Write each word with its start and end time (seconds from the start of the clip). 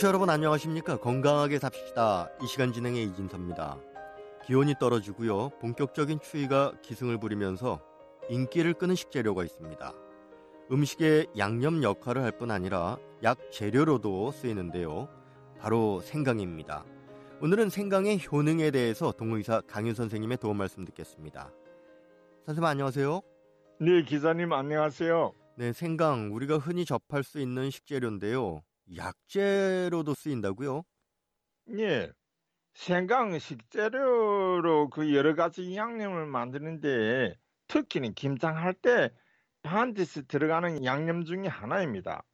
청취자 0.00 0.08
여러분 0.08 0.30
안녕하십니까? 0.30 0.96
건강하게 0.96 1.58
삽시다. 1.58 2.30
이 2.42 2.46
시간 2.46 2.72
진행의 2.72 3.04
이진섭입니다. 3.04 3.78
기온이 4.46 4.74
떨어지고요. 4.80 5.50
본격적인 5.60 6.20
추위가 6.20 6.72
기승을 6.80 7.20
부리면서 7.20 7.82
인기를 8.30 8.72
끄는 8.72 8.94
식재료가 8.94 9.44
있습니다. 9.44 9.92
음식의 10.72 11.26
양념 11.36 11.82
역할을 11.82 12.22
할 12.22 12.32
뿐 12.38 12.50
아니라 12.50 12.96
약 13.22 13.52
재료로도 13.52 14.30
쓰이는데요. 14.32 15.08
바로 15.58 16.00
생강입니다. 16.00 16.86
오늘은 17.42 17.68
생강의 17.68 18.20
효능에 18.26 18.70
대해서 18.70 19.12
동의사 19.12 19.60
강윤 19.60 19.94
선생님의 19.94 20.38
도움 20.38 20.56
말씀 20.56 20.86
듣겠습니다. 20.86 21.52
선생님 22.46 22.64
안녕하세요. 22.66 23.20
네, 23.80 24.02
기자님 24.04 24.50
안녕하세요. 24.54 25.32
네, 25.56 25.74
생강 25.74 26.34
우리가 26.34 26.56
흔히 26.56 26.86
접할 26.86 27.22
수 27.22 27.38
있는 27.38 27.70
식재료인데요. 27.70 28.62
약재로도 28.96 30.14
쓰인다고요? 30.14 30.82
예. 31.78 32.10
생강 32.74 33.38
식재료로 33.38 34.90
그 34.90 35.14
여러 35.14 35.34
가지 35.34 35.74
양념을 35.76 36.26
만드는데 36.26 37.36
특히는 37.68 38.14
김장할 38.14 38.74
때 38.74 39.10
반드시 39.62 40.26
들어가는 40.26 40.84
양념 40.84 41.24
중에 41.24 41.46
하나입니다. 41.46 42.24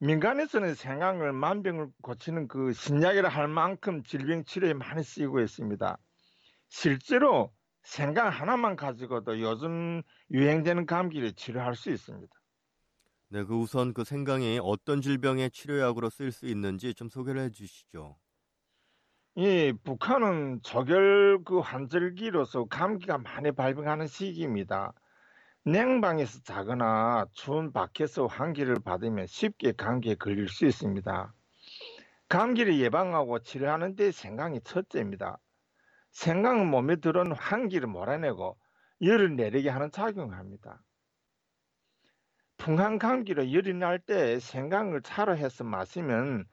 민간에서는 0.00 0.74
생강을 0.74 1.32
만병을 1.32 1.88
고치는 2.02 2.46
그 2.46 2.72
신약이라 2.72 3.28
할 3.28 3.48
만큼 3.48 4.04
질병 4.04 4.44
치료에 4.44 4.74
많이 4.74 5.02
쓰이고 5.02 5.40
있습니다. 5.40 5.98
실제로 6.68 7.52
생강 7.82 8.28
하나만 8.28 8.76
가지고도 8.76 9.40
요즘 9.40 10.02
유행되는 10.30 10.86
감기를 10.86 11.32
치료할 11.32 11.74
수 11.74 11.90
있습니다. 11.90 12.37
네, 13.30 13.44
그 13.44 13.54
우선 13.54 13.92
그 13.92 14.04
생강이 14.04 14.58
어떤 14.62 15.02
질병의 15.02 15.50
치료약으로 15.50 16.08
쓸수 16.10 16.46
있는지 16.46 16.94
좀 16.94 17.08
소개를 17.10 17.42
해주시죠. 17.42 18.16
이 19.36 19.72
북한은 19.84 20.60
조결 20.62 21.42
그 21.44 21.60
환절기로서 21.60 22.66
감기가 22.66 23.18
많이 23.18 23.52
발병하는 23.52 24.06
시기입니다. 24.06 24.92
냉방에서 25.64 26.40
자거나 26.42 27.26
추운 27.32 27.72
밖에서 27.72 28.26
환기를 28.26 28.76
받으면 28.84 29.26
쉽게 29.26 29.72
감기에 29.72 30.16
걸릴 30.16 30.48
수 30.48 30.66
있습니다. 30.66 31.34
감기를 32.28 32.78
예방하고 32.80 33.40
치료하는 33.40 33.96
데 33.96 34.12
생강이 34.12 34.60
첫째입니다. 34.62 35.38
생강은 36.12 36.70
몸에 36.70 36.96
들어온 36.96 37.32
환기를 37.32 37.88
몰아내고 37.88 38.58
열을 39.02 39.36
내리게 39.36 39.70
하는 39.70 39.90
작용을 39.90 40.36
합니다. 40.36 40.82
풍한 42.58 42.98
감기로 42.98 43.52
열이 43.52 43.74
날 43.74 43.98
때 44.00 44.38
생강을 44.40 45.02
차로 45.02 45.36
해서 45.36 45.64
마시면 45.64 46.44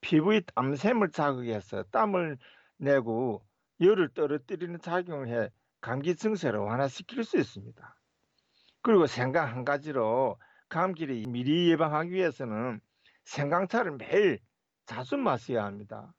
피부의 0.00 0.42
땀샘을 0.54 1.10
자극해서 1.10 1.84
땀을 1.84 2.38
내고 2.78 3.44
열을 3.80 4.10
떨어뜨리는 4.14 4.78
작용을 4.80 5.28
해 5.28 5.50
감기 5.80 6.14
증세를 6.14 6.60
완화시킬 6.60 7.24
수 7.24 7.38
있습니다. 7.38 7.96
그리고 8.82 9.06
생강 9.06 9.48
한 9.48 9.64
가지로 9.64 10.38
감기를 10.68 11.24
미리 11.28 11.70
예방하기 11.70 12.10
위해서는 12.12 12.80
생강차를 13.24 13.92
매일 13.98 14.38
자주 14.86 15.16
마셔야 15.16 15.64
합니다. 15.64 16.14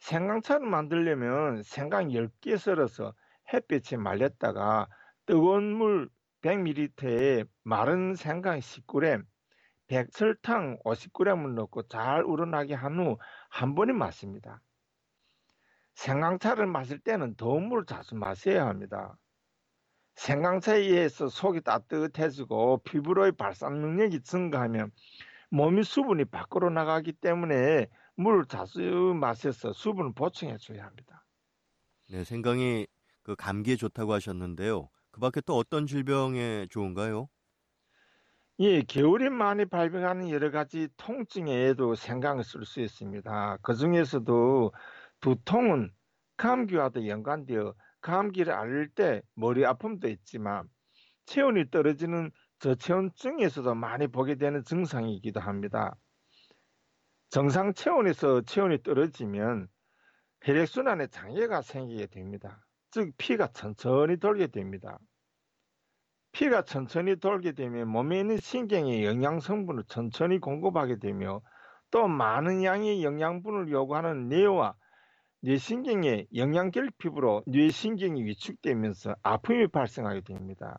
생강차를 0.00 0.66
만들려면 0.66 1.62
생강 1.62 2.08
10개 2.08 2.58
썰어서 2.58 3.14
햇빛에 3.52 3.96
말렸다가 3.96 4.88
뜨거운 5.26 5.74
물 5.74 6.08
100ml에 6.42 7.46
마른 7.64 8.14
생강 8.14 8.60
10g, 8.60 9.24
백설탕 9.88 10.78
50g을 10.84 11.54
넣고 11.54 11.88
잘 11.88 12.22
우러나게 12.24 12.74
한 12.74 12.98
후 13.00 13.18
한 13.50 13.74
번에 13.74 13.92
마십니다. 13.92 14.62
생강차를 15.94 16.66
마실 16.66 16.98
때는 16.98 17.34
더운 17.36 17.68
물을 17.68 17.84
자주 17.86 18.14
마셔야 18.14 18.66
합니다. 18.66 19.18
생강차에 20.16 20.78
의해서 20.78 21.28
속이 21.28 21.60
따뜻해지고 21.62 22.82
피부로의 22.84 23.32
발산 23.32 23.74
능력이 23.80 24.22
증가하면 24.22 24.90
몸이 25.50 25.84
수분이 25.84 26.26
밖으로 26.26 26.70
나가기 26.70 27.14
때문에 27.14 27.88
물을 28.16 28.46
자주 28.46 28.80
마셔서 29.20 29.72
수분을 29.74 30.14
보충해 30.14 30.58
줘야 30.58 30.86
합니다. 30.86 31.26
네, 32.08 32.24
생강이 32.24 32.86
그 33.22 33.34
감기에 33.36 33.76
좋다고 33.76 34.12
하셨는데요. 34.12 34.90
그 35.12 35.20
밖에 35.20 35.40
또 35.42 35.56
어떤 35.56 35.86
질병에 35.86 36.66
좋은가요? 36.70 37.28
예, 38.60 38.82
겨울에 38.82 39.28
많이 39.28 39.64
발병하는 39.64 40.30
여러 40.30 40.50
가지 40.50 40.88
통증에도 40.96 41.94
생강을 41.94 42.44
쓸 42.44 42.64
수 42.64 42.80
있습니다. 42.80 43.58
그 43.62 43.74
중에서도 43.74 44.72
두통은 45.20 45.90
감기와도 46.36 47.06
연관되어 47.08 47.74
감기를 48.00 48.52
앓을 48.52 48.90
때 48.90 49.22
머리 49.34 49.64
아픔도 49.64 50.08
있지만 50.08 50.68
체온이 51.26 51.70
떨어지는 51.70 52.30
저체온증에서도 52.60 53.74
많이 53.74 54.06
보게 54.08 54.36
되는 54.36 54.64
증상이기도 54.64 55.40
합니다. 55.40 55.96
정상 57.30 57.74
체온에서 57.74 58.42
체온이 58.42 58.82
떨어지면 58.82 59.68
혈액순환에 60.42 61.08
장애가 61.08 61.62
생기게 61.62 62.06
됩니다. 62.08 62.66
즉 62.92 63.10
피가 63.16 63.48
천천히 63.48 64.18
돌게 64.18 64.48
됩니다. 64.48 64.98
피가 66.32 66.62
천천히 66.62 67.16
돌게 67.16 67.52
되면 67.52 67.88
몸에 67.88 68.20
있는 68.20 68.36
신경의 68.36 69.04
영양 69.06 69.40
성분을 69.40 69.84
천천히 69.88 70.38
공급하게 70.38 70.98
되며 70.98 71.40
또 71.90 72.06
많은 72.06 72.62
양의 72.62 73.02
영양분을 73.02 73.70
요구하는 73.70 74.28
뇌와 74.28 74.74
뇌신경의 75.40 76.28
영양 76.36 76.70
결핍으로 76.70 77.42
뇌신경이 77.46 78.24
위축되면서 78.24 79.16
아픔이 79.22 79.68
발생하게 79.68 80.20
됩니다. 80.20 80.78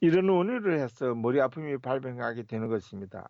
이런 0.00 0.28
원인으로 0.28 0.78
해서 0.78 1.14
머리 1.14 1.40
아픔이 1.40 1.78
발병하게 1.78 2.42
되는 2.42 2.68
것입니다. 2.68 3.26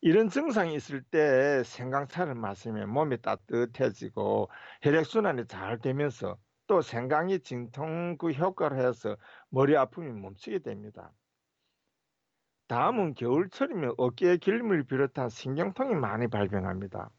이런 0.00 0.28
증상이 0.28 0.74
있을 0.74 1.02
때 1.04 1.62
생강차를 1.62 2.34
마시면 2.34 2.90
몸이 2.90 3.20
따뜻해지고 3.22 4.50
혈액순환이 4.82 5.46
잘 5.46 5.78
되면서 5.78 6.36
또 6.70 6.82
생강이 6.82 7.40
진통 7.40 8.16
그 8.16 8.30
효과를 8.30 8.78
해서 8.78 9.16
머리 9.48 9.76
아픔이 9.76 10.12
멈추게 10.12 10.60
됩니다. 10.60 11.12
다음은 12.68 13.14
겨울철이면 13.14 13.94
어깨의 13.98 14.38
길림을 14.38 14.84
비롯한 14.84 15.30
신경통이 15.30 15.96
많이 15.96 16.28
발병합니다. 16.28 17.10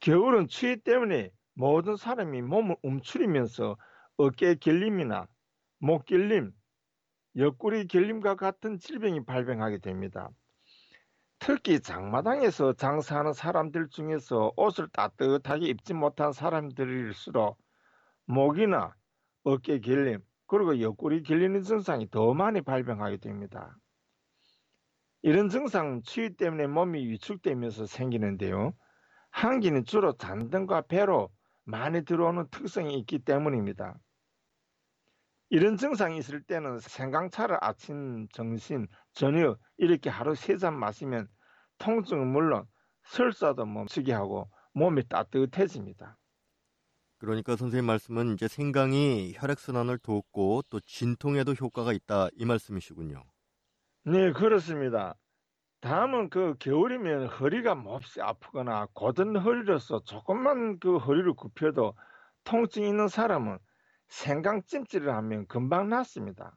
겨울은 0.00 0.48
추위 0.48 0.78
때문에 0.78 1.30
모든 1.54 1.94
사람이 1.94 2.42
몸을 2.42 2.74
움츠리면서 2.82 3.76
어깨 4.16 4.56
결림이나 4.56 5.28
목 5.78 6.04
결림, 6.04 6.52
옆구리 7.36 7.86
결림과 7.86 8.34
같은 8.34 8.80
질병이 8.80 9.26
발병하게 9.26 9.78
됩니다. 9.78 10.28
특히 11.38 11.78
장마당에서 11.78 12.72
장사하는 12.72 13.32
사람들 13.32 13.90
중에서 13.90 14.50
옷을 14.56 14.88
따뜻하게 14.88 15.66
입지 15.66 15.94
못한 15.94 16.32
사람들일수록 16.32 17.63
목이나 18.26 18.94
어깨 19.44 19.80
결림, 19.80 20.20
그리고 20.46 20.80
옆구리 20.80 21.22
결리는 21.22 21.62
증상이 21.62 22.08
더 22.10 22.34
많이 22.34 22.60
발병하게 22.62 23.18
됩니다. 23.18 23.76
이런 25.22 25.48
증상은 25.48 26.02
추위 26.04 26.36
때문에 26.36 26.66
몸이 26.66 27.06
위축되면서 27.08 27.86
생기는데요. 27.86 28.74
한기는 29.30 29.84
주로 29.84 30.16
잔등과 30.16 30.82
배로 30.82 31.30
많이 31.64 32.04
들어오는 32.04 32.48
특성이 32.50 32.98
있기 33.00 33.20
때문입니다. 33.20 33.98
이런 35.50 35.76
증상이 35.76 36.18
있을 36.18 36.42
때는 36.42 36.78
생강차를 36.80 37.58
아침, 37.60 38.28
점심, 38.32 38.86
저녁 39.12 39.58
이렇게 39.78 40.10
하루 40.10 40.34
세 40.34 40.56
잔 40.58 40.78
마시면 40.78 41.28
통증은 41.78 42.26
물론 42.26 42.66
설사도 43.04 43.64
멈추게 43.66 44.12
하고 44.12 44.50
몸이 44.74 45.08
따뜻해집니다. 45.08 46.18
그러니까 47.24 47.56
선생님 47.56 47.86
말씀은 47.86 48.34
이제 48.34 48.48
생강이 48.48 49.34
혈액순환을 49.36 49.98
돕고 49.98 50.62
또 50.70 50.80
진통에도 50.80 51.52
효과가 51.52 51.92
있다 51.92 52.28
이 52.34 52.44
말씀이시군요. 52.44 53.24
네, 54.04 54.32
그렇습니다. 54.32 55.14
다음은 55.80 56.30
그 56.30 56.56
겨울이면 56.58 57.28
허리가 57.28 57.74
몹시 57.74 58.20
아프거나 58.22 58.88
고든 58.94 59.36
허리로서 59.36 60.02
조금만 60.04 60.78
그 60.80 60.98
허리를 60.98 61.34
굽혀도 61.34 61.94
통증이 62.44 62.88
있는 62.88 63.08
사람은 63.08 63.58
생강찜질을 64.08 65.12
하면 65.14 65.46
금방 65.48 65.88
낫습니다. 65.90 66.56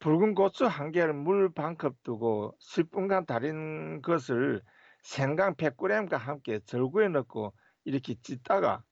붉은 0.00 0.34
고추 0.34 0.66
한 0.66 0.90
개를 0.92 1.12
물 1.14 1.52
반 1.52 1.76
컵 1.76 2.02
두고 2.02 2.56
10분간 2.60 3.26
달인 3.26 4.02
것을 4.02 4.62
생강 5.02 5.54
100g과 5.56 6.16
함께 6.16 6.60
절구에 6.60 7.08
넣고 7.08 7.54
이렇게 7.84 8.14
찢다가 8.22 8.82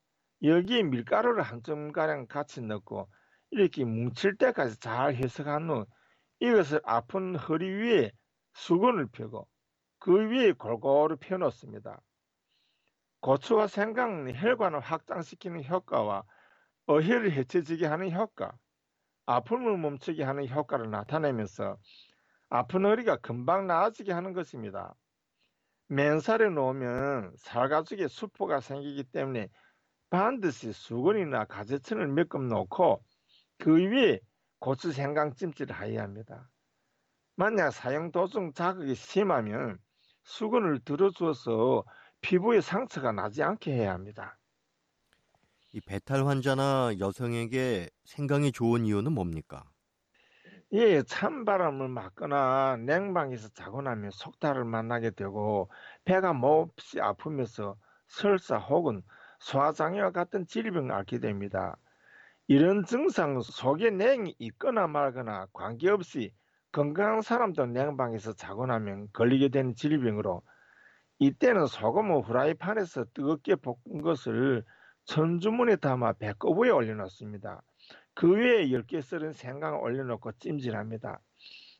여기에 0.43 0.83
밀가루를 0.83 1.41
한 1.41 1.63
줌가량 1.63 2.27
같이 2.27 2.61
넣고 2.61 3.09
이렇게 3.51 3.83
뭉칠 3.85 4.37
때까지 4.37 4.79
잘 4.79 5.15
해석한 5.15 5.69
후 5.69 5.85
이것을 6.39 6.81
아픈 6.83 7.35
허리 7.35 7.69
위에 7.69 8.11
수건을 8.53 9.07
펴고 9.07 9.47
그 9.99 10.29
위에 10.29 10.51
골고루 10.51 11.17
펴놓습니다. 11.17 12.01
고추와 13.21 13.67
생강은 13.67 14.35
혈관을 14.35 14.79
확장시키는 14.79 15.65
효과와 15.65 16.23
어혈을 16.85 17.31
해쳐지게 17.31 17.85
하는 17.87 18.11
효과, 18.13 18.53
아픔을 19.25 19.77
멈추게 19.77 20.23
하는 20.23 20.47
효과를 20.47 20.89
나타내면서 20.89 21.77
아픈 22.49 22.85
허리가 22.85 23.17
금방 23.17 23.67
나아지게 23.67 24.13
하는 24.13 24.33
것입니다. 24.33 24.93
맨살에 25.87 26.49
놓으면 26.49 27.33
살가죽에 27.37 28.07
수포가 28.07 28.61
생기기 28.61 29.03
때문에 29.05 29.49
반드시 30.09 30.71
수건이나 30.71 31.45
가재천을 31.45 32.07
몇금 32.07 32.47
놓고 32.47 33.03
그 33.57 33.75
위에 33.77 34.19
고추 34.59 34.91
생강찜질을 34.91 35.75
하여야 35.75 36.03
합니다. 36.03 36.49
만약 37.35 37.71
사용 37.71 38.11
도중 38.11 38.53
자극이 38.53 38.95
심하면 38.95 39.79
수건을 40.23 40.79
들어주어서 40.83 41.85
피부에 42.21 42.61
상처가 42.61 43.11
나지 43.11 43.43
않게 43.43 43.71
해야 43.71 43.93
합니다. 43.93 44.39
이 45.71 45.79
배탈 45.81 46.25
환자나 46.25 46.95
여성에게 46.99 47.89
생강이 48.05 48.51
좋은 48.51 48.85
이유는 48.85 49.13
뭡니까? 49.13 49.71
예, 50.73 51.01
찬바람을 51.03 51.87
맞거나 51.89 52.77
냉방에서 52.77 53.49
자고 53.49 53.81
나면 53.81 54.11
속달을 54.11 54.65
만나게 54.65 55.11
되고 55.11 55.69
배가 56.05 56.33
몹시 56.33 56.99
아프면서 56.99 57.77
설사 58.07 58.57
혹은 58.57 59.01
소화장애와 59.39 60.11
같은 60.11 60.45
질병을 60.45 60.91
앓게 60.91 61.19
됩니다. 61.19 61.77
이런 62.47 62.85
증상 62.85 63.41
속에 63.41 63.89
냉이 63.89 64.35
있거나 64.39 64.87
말거나 64.87 65.47
관계없이 65.53 66.31
건강한 66.71 67.21
사람도 67.21 67.65
냉방에서 67.67 68.33
자고 68.33 68.65
나면 68.65 69.07
걸리게 69.13 69.49
되는 69.49 69.75
질병으로 69.75 70.41
이때는 71.19 71.65
소금을 71.65 72.21
후라이팬에서 72.21 73.05
뜨겁게 73.13 73.55
볶은 73.55 74.01
것을 74.01 74.63
천주문에 75.05 75.77
담아 75.77 76.13
배꼽 76.13 76.59
위에 76.59 76.69
올려놓습니다. 76.69 77.61
그 78.13 78.35
위에 78.35 78.67
10개 78.67 79.01
썰은 79.01 79.33
생강을 79.33 79.79
올려놓고 79.79 80.33
찜질합니다. 80.33 81.19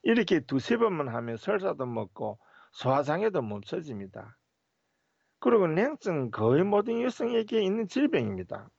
이렇게 0.04 0.40
두세 0.40 0.78
번만 0.78 1.10
하면 1.10 1.38
설사도 1.38 1.86
먹고 1.86 2.40
소화장애도 2.72 3.42
멈춰집니다. 3.42 4.38
그리고 5.40 5.68
냉증은 5.68 6.32
거의 6.32 6.64
모든 6.64 7.02
여성에게 7.02 7.62
있는 7.62 7.88
질병입니다. 7.88 8.70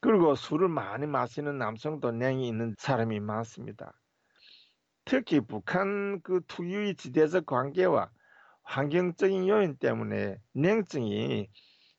그리고 0.00 0.34
술을 0.34 0.68
많이 0.68 1.06
마시는 1.06 1.58
남성도 1.58 2.10
냉이 2.10 2.46
있는 2.46 2.74
사람이 2.78 3.20
많습니다. 3.20 3.94
특히 5.04 5.40
북한 5.40 6.20
그 6.22 6.40
특유의 6.46 6.96
지대적 6.96 7.46
관계와 7.46 8.10
환경적인 8.64 9.48
요인 9.48 9.76
때문에 9.76 10.38
냉증이 10.52 11.48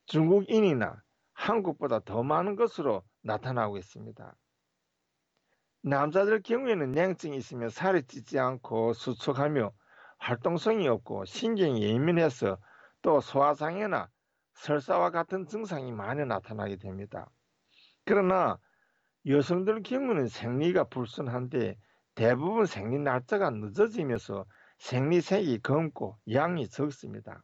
중국인이나 0.07 1.01
한국보다 1.33 1.99
더 1.99 2.23
많은 2.23 2.55
것으로 2.55 3.03
나타나고 3.21 3.77
있습니다. 3.77 4.35
남자들 5.81 6.41
경우에는 6.41 6.91
냉증이 6.91 7.37
있으면 7.37 7.69
살이 7.69 8.03
찌지 8.03 8.39
않고 8.39 8.93
수축하며 8.93 9.71
활동성이 10.17 10.87
없고 10.87 11.25
신경이 11.25 11.83
예민해서 11.83 12.57
또 13.05 13.21
소화장애나 13.21 14.09
설사와 14.55 15.11
같은 15.11 15.45
증상이 15.45 15.91
많이 15.91 16.25
나타나게 16.25 16.77
됩니다. 16.77 17.29
그러나 18.03 18.57
여성들 19.27 19.83
경우는 19.83 20.27
생리가 20.27 20.85
불순한데 20.85 21.77
대부분 22.15 22.65
생리 22.65 22.97
날짜가 22.97 23.51
늦어지면서 23.51 24.47
생리색이 24.79 25.59
검고 25.59 26.17
양이 26.31 26.67
적습니다. 26.67 27.43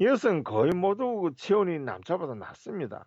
여성 0.00 0.42
거의 0.42 0.72
모두 0.72 1.30
체온이 1.36 1.78
남자보다 1.80 2.34
낮습니다. 2.34 3.06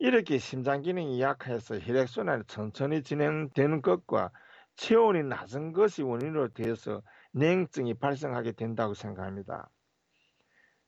이렇게 0.00 0.36
심장 0.36 0.82
기능이 0.82 1.18
약해서 1.22 1.78
혈액순환이 1.78 2.44
천천히 2.46 3.02
진행되는 3.02 3.80
것과 3.80 4.32
체온이 4.76 5.22
낮은 5.22 5.72
것이 5.72 6.02
원인으로 6.02 6.48
되어서 6.52 7.02
냉증이 7.32 7.94
발생하게 7.94 8.52
된다고 8.52 8.94
생각합니다. 8.94 9.70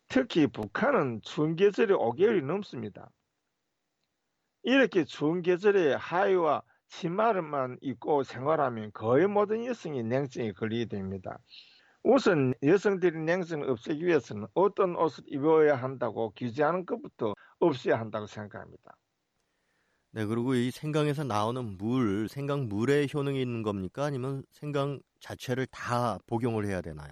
특히 0.09 0.47
북한은 0.47 1.21
추운 1.23 1.57
계절이 1.57 1.95
5개월이 1.95 2.45
넘습니다. 2.45 3.11
이렇게 4.63 5.05
추운 5.05 5.43
계절에 5.43 5.95
하의와 5.95 6.63
치마를만 6.89 7.79
입고 7.81 8.23
생활하면 8.23 8.93
거의 8.93 9.27
모든 9.27 9.65
여성이 9.65 10.03
냉증에 10.03 10.53
걸리게 10.53 10.87
됩니다. 10.87 11.39
우선 12.03 12.55
여성들이 12.63 13.19
냉증을 13.21 13.69
없애기 13.69 14.05
위해서는 14.05 14.47
어떤 14.55 14.95
옷을 14.97 15.25
입어야 15.27 15.75
한다고 15.75 16.33
규제하는 16.37 16.85
것부터 16.85 17.35
없애야 17.59 17.99
한다고 17.99 18.27
생각합니다. 18.27 18.95
네, 20.15 20.25
그리고 20.27 20.55
이 20.55 20.71
생강에서 20.71 21.25
나오는 21.25 21.77
물, 21.77 22.29
생강 22.29 22.69
물에 22.69 23.09
효능이 23.13 23.41
있는 23.43 23.63
겁니까? 23.63 24.05
아니면 24.05 24.45
생강 24.53 25.01
자체를 25.21 25.67
다 25.67 26.19
복용을 26.27 26.67
해야 26.67 26.81
되나요? 26.81 27.11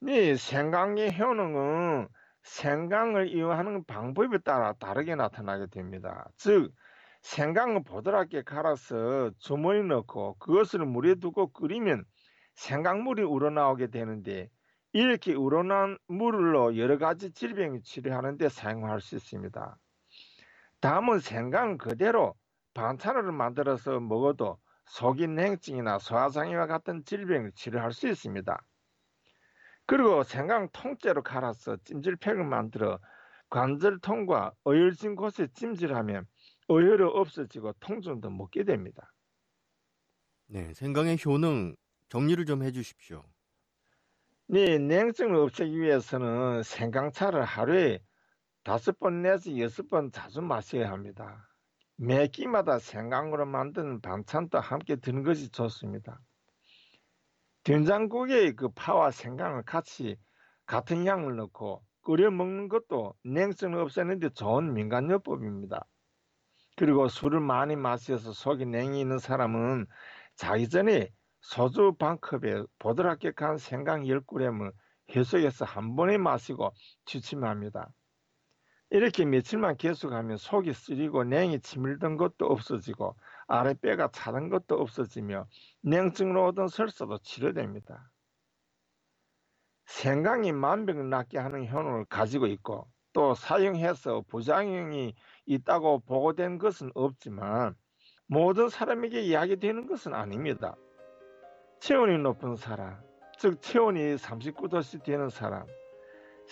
네, 0.00 0.36
생강의 0.36 1.18
효능은 1.18 2.08
생강을 2.42 3.28
이용하는 3.28 3.84
방법에 3.84 4.38
따라 4.38 4.72
다르게 4.74 5.14
나타나게 5.14 5.66
됩니다. 5.66 6.28
즉, 6.36 6.74
생강을 7.22 7.84
보드랍게 7.84 8.42
갈아서 8.42 9.30
주머니 9.38 9.84
넣고 9.84 10.38
그것을 10.38 10.84
물에 10.86 11.14
두고 11.16 11.52
끓이면 11.52 12.04
생강물이 12.56 13.22
우러나오게 13.22 13.88
되는데 13.88 14.50
이렇게 14.92 15.34
우러난 15.34 15.98
물로 16.08 16.76
여러 16.76 16.98
가지 16.98 17.32
질병을 17.32 17.82
치료하는 17.82 18.36
데 18.38 18.48
사용할 18.48 19.00
수 19.00 19.14
있습니다. 19.16 19.78
다음은 20.82 21.20
생강 21.20 21.78
그대로 21.78 22.34
반찬을 22.74 23.30
만들어서 23.30 24.00
먹어도 24.00 24.58
속인 24.86 25.36
냉증이나 25.36 26.00
소화장애와 26.00 26.66
같은 26.66 27.04
질병을 27.04 27.52
치료할 27.54 27.92
수 27.92 28.08
있습니다. 28.08 28.60
그리고 29.86 30.24
생강 30.24 30.70
통째로 30.72 31.22
갈아서 31.22 31.76
찜질팩을 31.84 32.44
만들어 32.44 32.98
관절통과 33.48 34.54
어혈진 34.64 35.14
곳에 35.14 35.46
찜질하면 35.54 36.26
어혈이 36.66 37.04
없어지고 37.04 37.74
통증도 37.74 38.30
먹게 38.30 38.64
됩니다. 38.64 39.12
네, 40.48 40.74
생강의 40.74 41.16
효능 41.24 41.76
정리를 42.08 42.44
좀 42.44 42.64
해주십시오. 42.64 43.22
네, 44.48 44.78
냉증을 44.78 45.36
없애기 45.36 45.80
위해서는 45.80 46.64
생강차를 46.64 47.44
하루에 47.44 48.00
다섯 48.64 48.98
번 48.98 49.22
내지 49.22 49.60
여섯 49.60 49.88
번 49.88 50.12
자주 50.12 50.40
마셔야 50.40 50.90
합니다. 50.90 51.48
매 51.96 52.28
끼마다 52.28 52.78
생강으로 52.78 53.44
만든 53.46 54.00
반찬도 54.00 54.60
함께 54.60 54.96
드는 54.96 55.24
것이 55.24 55.50
좋습니다. 55.50 56.20
된장국에 57.64 58.52
그 58.52 58.68
파와 58.70 59.10
생강을 59.10 59.64
같이 59.64 60.16
같은 60.66 61.06
양을 61.06 61.36
넣고 61.36 61.84
끓여 62.02 62.30
먹는 62.30 62.68
것도 62.68 63.14
냉증을 63.24 63.78
없애는데 63.80 64.30
좋은 64.30 64.74
민간요법입니다. 64.74 65.84
그리고 66.76 67.08
술을 67.08 67.40
많이 67.40 67.76
마셔서 67.76 68.32
속이 68.32 68.66
냉이 68.66 69.00
있는 69.00 69.18
사람은 69.18 69.86
자기 70.36 70.68
전에 70.68 71.10
소주 71.40 71.94
반컵에 71.98 72.64
간 73.36 73.58
생강 73.58 74.04
10g을 74.04 74.72
해석해서 75.14 75.64
한 75.64 75.94
번에 75.94 76.16
마시고 76.18 76.72
취침합니다. 77.04 77.92
이렇게 78.94 79.24
며칠만 79.24 79.78
계속하면 79.78 80.36
속이 80.36 80.74
쓰리고 80.74 81.24
냉이 81.24 81.60
치밀던 81.60 82.18
것도 82.18 82.44
없어지고 82.44 83.16
아랫배가 83.46 84.10
차는 84.12 84.50
것도 84.50 84.74
없어지며 84.74 85.46
냉증으로 85.80 86.48
오던 86.48 86.68
설사도 86.68 87.16
치료됩니다. 87.22 88.10
생강이 89.86 90.52
만병을 90.52 91.08
낫게 91.08 91.38
하는 91.38 91.66
효능을 91.66 92.04
가지고 92.04 92.46
있고 92.48 92.86
또 93.14 93.34
사용해서 93.34 94.24
부작용이 94.28 95.14
있다고 95.46 96.00
보고된 96.00 96.58
것은 96.58 96.90
없지만 96.94 97.74
모든 98.26 98.68
사람에게 98.68 99.22
이야기되는 99.22 99.86
것은 99.86 100.12
아닙니다. 100.12 100.76
체온이 101.80 102.18
높은 102.18 102.56
사람, 102.56 103.00
즉 103.38 103.62
체온이 103.62 104.16
39도씩 104.16 105.02
되는 105.02 105.30
사람, 105.30 105.66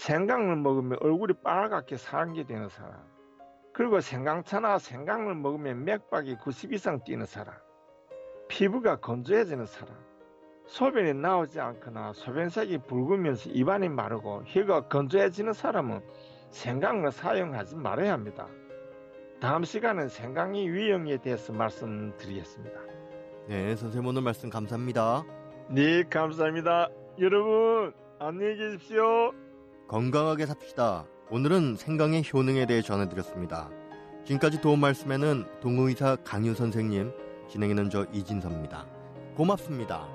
생강을 0.01 0.57
먹으면 0.57 0.99
얼굴이 1.03 1.35
빨갛게 1.45 1.99
상게 1.99 2.45
되는 2.45 2.71
사람, 2.71 2.95
그리고 3.75 4.01
생강차나 4.01 4.79
생강을 4.79 5.35
먹으면 5.35 5.85
맥박이 5.85 6.37
90 6.37 6.73
이상 6.73 7.05
뛰는 7.05 7.27
사람, 7.27 7.55
피부가 8.49 8.97
건조해지는 8.97 9.67
사람, 9.67 9.95
소변이 10.67 11.13
나오지 11.13 11.61
않거나 11.61 12.15
소변색이 12.15 12.79
붉으면서 12.87 13.51
입안이 13.51 13.91
마르고 13.91 14.45
혀가 14.47 14.89
건조해지는 14.89 15.53
사람은 15.53 16.01
생강을 16.51 17.13
사용하지 17.13 17.77
말아야 17.77 18.15
합니다. 18.15 18.49
다음 19.39 19.65
시간은 19.65 20.09
생강의 20.09 20.73
위험에 20.73 21.19
대해서 21.19 21.53
말씀드리겠습니다. 21.53 22.81
네, 23.49 23.77
선생님 23.77 24.09
오늘 24.09 24.23
말씀 24.23 24.49
감사합니다. 24.49 25.25
네, 25.69 26.05
감사합니다. 26.05 26.89
여러분 27.19 27.93
안녕히 28.19 28.57
계십시오. 28.57 29.33
건강하게 29.91 30.47
삽시다. 30.47 31.05
오늘은 31.33 31.75
생강의 31.75 32.23
효능에 32.33 32.67
대해 32.67 32.81
전해드렸습니다. 32.81 33.69
지금까지 34.25 34.61
도움 34.61 34.79
말씀에는 34.83 35.45
동의사 35.61 36.15
강유 36.23 36.55
선생님, 36.55 37.11
진행에는 37.49 37.91
저 37.91 38.07
이진섭입니다. 38.13 38.87
고맙습니다. 39.35 40.07